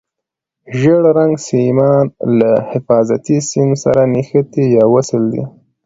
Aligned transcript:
ژیړ 0.79 1.01
رنګ 1.17 1.33
سیمان 1.47 2.05
له 2.39 2.51
حفاظتي 2.71 3.37
سیم 3.49 3.69
سره 3.83 4.01
نښتي 4.13 4.65
یا 4.77 4.83
وصل 4.93 5.23
دي. 5.33 5.43